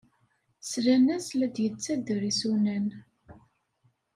[0.69, 2.87] Slan-as la d-yettader isunan.